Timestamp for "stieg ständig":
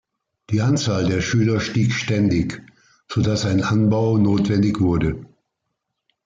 1.59-2.59